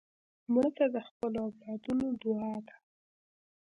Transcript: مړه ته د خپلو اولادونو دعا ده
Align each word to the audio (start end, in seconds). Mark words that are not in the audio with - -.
مړه 0.53 0.69
ته 0.77 0.85
د 0.93 0.97
خپلو 1.07 1.37
اولادونو 1.47 2.07
دعا 2.21 2.53
ده 2.67 2.75